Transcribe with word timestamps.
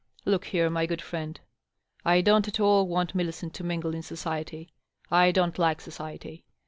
Look 0.25 0.45
here, 0.45 0.67
my 0.71 0.87
good 0.87 1.03
friend, 1.03 1.39
I 2.03 2.23
don^t 2.23 2.47
at 2.47 2.59
all 2.59 2.87
want 2.87 3.13
Millicent 3.13 3.53
to 3.53 3.63
mingle 3.63 3.93
in 3.93 4.01
society. 4.01 4.73
I 5.11 5.31
don't 5.31 5.59
like 5.59 5.79
society. 5.79 6.43